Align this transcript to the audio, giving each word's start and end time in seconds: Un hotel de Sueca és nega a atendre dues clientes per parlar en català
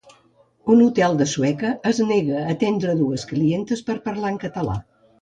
Un 0.75 0.79
hotel 0.85 1.19
de 1.19 1.27
Sueca 1.33 1.75
és 1.93 2.01
nega 2.13 2.41
a 2.41 2.49
atendre 2.57 2.99
dues 3.05 3.29
clientes 3.35 3.89
per 3.91 4.03
parlar 4.11 4.35
en 4.37 4.47
català 4.49 4.85